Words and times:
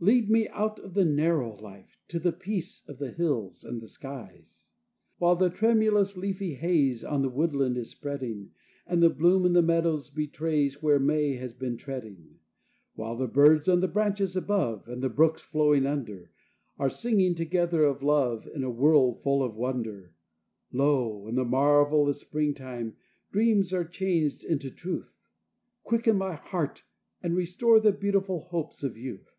Lead 0.00 0.28
me 0.28 0.48
out 0.48 0.80
of 0.80 0.94
the 0.94 1.04
narrow 1.04 1.54
life, 1.58 2.00
to 2.08 2.18
the 2.18 2.32
peace 2.32 2.84
of 2.88 2.98
the 2.98 3.12
hills 3.12 3.62
and 3.62 3.80
the 3.80 3.86
skies. 3.86 4.66
While 5.18 5.36
the 5.36 5.48
tremulous 5.48 6.16
leafy 6.16 6.54
haze 6.54 7.04
on 7.04 7.22
the 7.22 7.28
woodland 7.28 7.76
is 7.76 7.88
spreading, 7.92 8.50
And 8.84 9.00
the 9.00 9.10
bloom 9.10 9.44
on 9.44 9.52
the 9.52 9.62
meadow 9.62 9.96
betrays 10.12 10.82
where 10.82 10.98
May 10.98 11.34
has 11.36 11.52
been 11.54 11.76
treading; 11.76 12.40
While 12.96 13.14
the 13.16 13.28
birds 13.28 13.68
on 13.68 13.78
the 13.78 13.86
branches 13.86 14.34
above, 14.34 14.88
and 14.88 15.04
the 15.04 15.08
brooks 15.08 15.40
flowing 15.42 15.86
under, 15.86 16.32
Are 16.80 16.90
singing 16.90 17.36
together 17.36 17.84
of 17.84 18.02
love 18.02 18.48
in 18.52 18.64
a 18.64 18.68
world 18.70 19.22
full 19.22 19.40
of 19.40 19.54
wonder, 19.54 20.16
(Lo, 20.72 21.28
in 21.28 21.36
the 21.36 21.44
marvel 21.44 22.08
of 22.08 22.16
Springtime, 22.16 22.96
dreams 23.30 23.72
are 23.72 23.84
changed 23.84 24.42
into 24.44 24.68
truth!) 24.68 25.20
Quicken 25.84 26.16
my 26.16 26.34
heart, 26.34 26.82
and 27.22 27.36
restore 27.36 27.78
the 27.78 27.92
beautiful 27.92 28.40
hopes 28.40 28.82
of 28.82 28.96
youth. 28.96 29.36